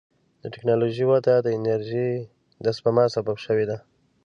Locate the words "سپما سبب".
2.77-3.37